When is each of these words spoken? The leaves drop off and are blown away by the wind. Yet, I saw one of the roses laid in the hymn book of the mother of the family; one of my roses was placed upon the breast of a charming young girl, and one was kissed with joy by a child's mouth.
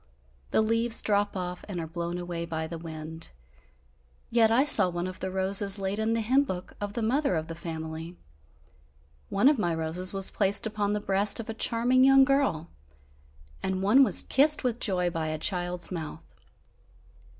The 0.49 0.61
leaves 0.63 0.99
drop 1.03 1.37
off 1.37 1.63
and 1.67 1.79
are 1.79 1.85
blown 1.85 2.17
away 2.17 2.43
by 2.43 2.65
the 2.65 2.79
wind. 2.79 3.29
Yet, 4.31 4.49
I 4.49 4.63
saw 4.63 4.89
one 4.89 5.05
of 5.05 5.19
the 5.19 5.29
roses 5.29 5.77
laid 5.77 5.99
in 5.99 6.13
the 6.13 6.21
hymn 6.21 6.43
book 6.43 6.73
of 6.81 6.93
the 6.93 7.03
mother 7.03 7.35
of 7.35 7.47
the 7.47 7.53
family; 7.53 8.17
one 9.29 9.47
of 9.47 9.59
my 9.59 9.75
roses 9.75 10.11
was 10.11 10.31
placed 10.31 10.65
upon 10.65 10.93
the 10.93 11.01
breast 11.01 11.39
of 11.39 11.49
a 11.49 11.53
charming 11.53 12.03
young 12.03 12.23
girl, 12.23 12.71
and 13.61 13.83
one 13.83 14.03
was 14.03 14.23
kissed 14.23 14.63
with 14.63 14.79
joy 14.79 15.11
by 15.11 15.27
a 15.27 15.37
child's 15.37 15.91
mouth. 15.91 16.23